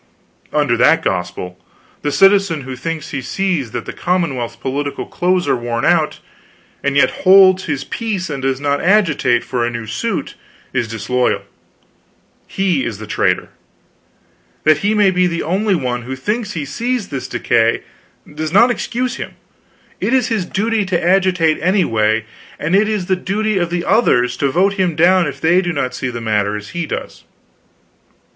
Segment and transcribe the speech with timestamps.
[0.51, 1.59] Under that gospel,
[2.01, 6.17] the citizen who thinks he sees that the commonwealth's political clothes are worn out,
[6.83, 10.33] and yet holds his peace and does not agitate for a new suit,
[10.73, 11.43] is disloyal;
[12.47, 13.49] he is a traitor.
[14.63, 17.83] That he may be the only one who thinks he sees this decay,
[18.33, 19.35] does not excuse him;
[19.99, 22.25] it is his duty to agitate anyway,
[22.57, 25.71] and it is the duty of the others to vote him down if they do
[25.71, 27.23] not see the matter as he does.